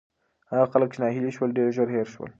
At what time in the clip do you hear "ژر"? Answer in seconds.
1.75-1.87